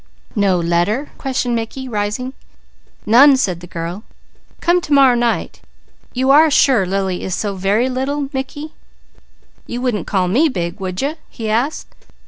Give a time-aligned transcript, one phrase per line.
[0.35, 2.33] "No letter?" questioned Mickey, rising.
[3.05, 4.01] "None!" said the girl.
[4.59, 5.61] "Come to morrow night.
[6.15, 8.73] You are sure Lily is so very little, Mickey?"
[9.67, 11.93] "You wouldn't call me big, would you?" he asked.